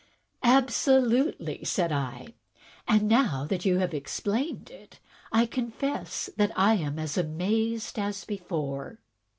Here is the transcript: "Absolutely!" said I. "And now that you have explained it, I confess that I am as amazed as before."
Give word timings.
"Absolutely!" 0.41 1.63
said 1.63 1.91
I. 1.91 2.33
"And 2.87 3.07
now 3.07 3.45
that 3.45 3.65
you 3.65 3.77
have 3.77 3.93
explained 3.93 4.71
it, 4.71 4.99
I 5.31 5.45
confess 5.45 6.27
that 6.37 6.51
I 6.57 6.73
am 6.73 6.97
as 6.97 7.19
amazed 7.19 7.99
as 7.99 8.25
before." 8.25 8.97